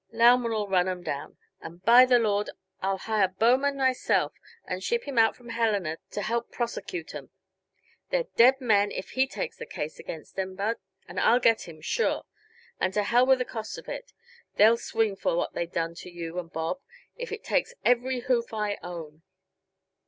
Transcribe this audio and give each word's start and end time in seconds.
Lauman'll 0.11 0.67
run 0.67 0.87
'em 0.87 1.03
down 1.03 1.37
and 1.61 1.85
by 1.85 2.05
the 2.07 2.17
Lord! 2.17 2.49
I'll 2.81 2.97
hire 2.97 3.27
Bowman 3.27 3.77
myself 3.77 4.33
and 4.65 4.83
ship 4.83 5.03
him 5.03 5.19
out 5.19 5.35
from 5.35 5.49
Helena 5.49 5.99
to 6.09 6.23
help 6.23 6.49
prosecute 6.51 7.13
'em. 7.13 7.29
They're 8.09 8.23
dead 8.35 8.59
men 8.59 8.89
if 8.89 9.11
he 9.11 9.27
takes 9.27 9.57
the 9.57 9.67
case 9.67 9.99
against 9.99 10.39
'em, 10.39 10.55
Bud, 10.55 10.77
and 11.07 11.19
I'll 11.19 11.39
get 11.39 11.67
him, 11.67 11.81
sure 11.81 12.23
and 12.79 12.95
to 12.95 13.03
hell 13.03 13.27
with 13.27 13.37
the 13.37 13.45
cost 13.45 13.77
of 13.77 13.87
it! 13.87 14.11
They'll 14.55 14.75
swing 14.75 15.15
for 15.17 15.35
what 15.35 15.53
they 15.53 15.67
done 15.67 15.93
to 15.97 16.09
you 16.09 16.39
and 16.39 16.51
Bob, 16.51 16.79
if 17.15 17.31
it 17.31 17.43
takes 17.43 17.75
every 17.85 18.21
hoof 18.21 18.51
I 18.55 18.79
own." 18.81 19.21